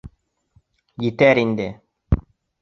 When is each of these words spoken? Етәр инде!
Етәр 1.07 1.41
инде! 1.43 1.69